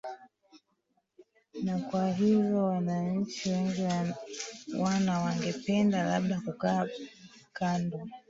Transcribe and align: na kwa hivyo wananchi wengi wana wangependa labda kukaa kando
na 1.63 1.79
kwa 1.79 2.09
hivyo 2.11 2.65
wananchi 2.65 3.49
wengi 3.49 3.85
wana 4.79 5.19
wangependa 5.19 6.03
labda 6.03 6.41
kukaa 6.45 6.87
kando 7.53 8.07